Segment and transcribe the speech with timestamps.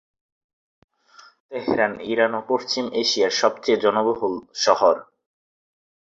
[1.49, 4.95] Tehran Iran ও পশ্চিম এশিয়ায় সবচেয়ে জনবহুল শহর।